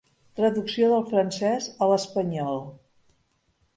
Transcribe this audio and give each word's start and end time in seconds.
Traducció 0.37 0.87
del 0.93 1.03
francès 1.11 1.67
a 1.87 1.91
l'espanyol. 1.93 2.61